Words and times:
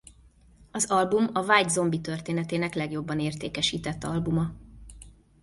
Az 0.71 0.85
album 0.85 1.29
a 1.33 1.39
White 1.43 1.67
Zombie 1.67 1.99
történetének 2.01 2.73
legjobban 2.73 3.19
értékesített 3.19 4.03
albuma. 4.03 4.53